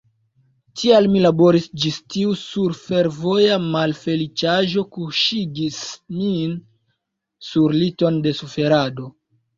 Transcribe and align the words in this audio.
Tial 0.83 1.07
mi 1.15 1.19
laboris, 1.25 1.65
ĝis 1.83 1.99
tiu 2.13 2.31
surfervoja 2.43 3.59
malfeliĉaĵo 3.75 4.87
kuŝigis 4.97 5.77
min 6.23 6.57
sur 7.51 7.77
liton 7.85 8.21
de 8.27 8.39
suferado. 8.43 9.13